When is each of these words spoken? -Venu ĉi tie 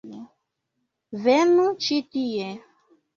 -Venu 1.25 1.65
ĉi 1.89 1.99
tie 2.17 2.49